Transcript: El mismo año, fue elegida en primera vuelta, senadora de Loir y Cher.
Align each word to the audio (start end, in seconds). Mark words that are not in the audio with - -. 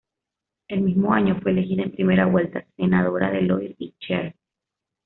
El 0.67 0.81
mismo 0.81 1.13
año, 1.13 1.39
fue 1.43 1.51
elegida 1.51 1.83
en 1.83 1.91
primera 1.91 2.25
vuelta, 2.25 2.65
senadora 2.75 3.29
de 3.29 3.41
Loir 3.43 3.75
y 3.77 3.91
Cher. 3.99 4.35